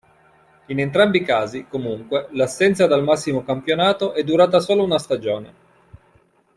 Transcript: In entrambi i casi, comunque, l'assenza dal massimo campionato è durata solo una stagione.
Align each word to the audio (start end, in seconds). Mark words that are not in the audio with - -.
In 0.69 0.79
entrambi 0.79 1.19
i 1.19 1.23
casi, 1.23 1.67
comunque, 1.67 2.27
l'assenza 2.31 2.87
dal 2.87 3.03
massimo 3.03 3.43
campionato 3.43 4.13
è 4.13 4.23
durata 4.23 4.59
solo 4.59 4.81
una 4.83 4.97
stagione. 4.97 5.53